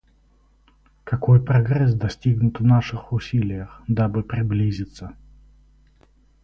Какой 1.03 1.43
прогресс 1.45 1.93
достигнут 1.93 2.59
в 2.59 2.63
наших 2.63 3.13
усилиях, 3.13 3.83
дабы 3.87 4.23
приблизиться. 4.23 5.13